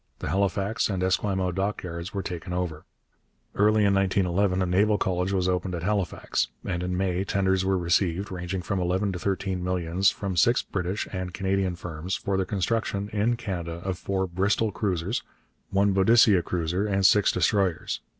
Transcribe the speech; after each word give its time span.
The 0.17 0.29
Halifax 0.29 0.89
and 0.89 1.03
Esquimalt 1.03 1.53
dockyards 1.53 2.11
were 2.11 2.23
taken 2.23 2.53
over. 2.53 2.85
Early 3.53 3.85
in 3.85 3.93
1911 3.93 4.63
a 4.63 4.65
Naval 4.65 4.97
College 4.97 5.31
was 5.31 5.47
opened 5.47 5.75
at 5.75 5.83
Halifax; 5.83 6.47
and 6.65 6.81
in 6.81 6.97
May 6.97 7.23
tenders 7.23 7.63
were 7.63 7.77
received, 7.77 8.31
ranging 8.31 8.63
from 8.63 8.79
eleven 8.79 9.11
to 9.11 9.19
thirteen 9.19 9.63
millions, 9.63 10.09
from 10.09 10.35
six 10.35 10.63
British 10.63 11.07
and 11.13 11.35
Canadian 11.35 11.75
firms, 11.75 12.15
for 12.15 12.35
the 12.35 12.47
construction, 12.47 13.09
in 13.13 13.35
Canada, 13.35 13.79
of 13.85 13.99
four 13.99 14.25
Bristol 14.25 14.71
cruisers, 14.71 15.21
one 15.69 15.93
Boadicea 15.93 16.41
cruiser, 16.41 16.87
and 16.87 17.05
six 17.05 17.31
destroyers. 17.31 17.99